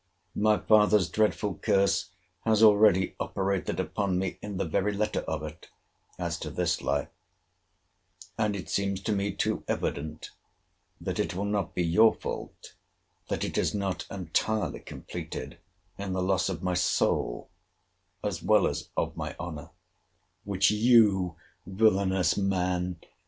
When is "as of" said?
18.65-19.15